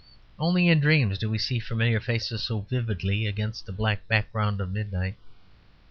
Only 0.39 0.67
in 0.67 0.79
dreams 0.79 1.19
do 1.19 1.29
we 1.29 1.37
see 1.37 1.59
familiar 1.59 1.99
faces 1.99 2.41
so 2.41 2.61
vividly 2.61 3.27
against 3.27 3.69
a 3.69 3.71
black 3.71 4.07
background 4.07 4.59
of 4.59 4.71
midnight. 4.71 5.13